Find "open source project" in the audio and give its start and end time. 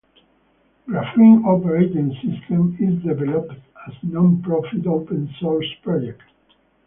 4.87-6.23